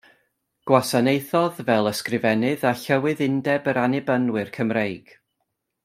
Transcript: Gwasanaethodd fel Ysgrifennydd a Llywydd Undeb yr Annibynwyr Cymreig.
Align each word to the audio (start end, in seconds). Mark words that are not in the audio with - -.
Gwasanaethodd 0.69 1.59
fel 1.67 1.89
Ysgrifennydd 1.91 2.65
a 2.71 2.73
Llywydd 2.79 3.23
Undeb 3.29 3.71
yr 3.75 3.81
Annibynwyr 3.85 4.51
Cymreig. 4.59 5.15